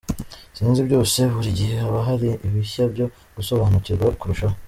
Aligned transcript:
sinzi 0.57 0.81
byose, 0.87 1.19
buri 1.33 1.49
gihe 1.59 1.73
haba 1.83 1.99
hari 2.09 2.29
ibishya 2.47 2.83
byo 2.93 3.05
gusobanukirwa 3.35 4.07
kurushaho. 4.19 4.55